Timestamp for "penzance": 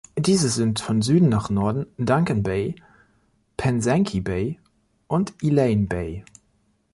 3.55-4.19